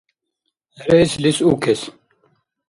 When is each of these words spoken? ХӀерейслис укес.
ХӀерейслис 0.81 1.37
укес. 1.51 1.81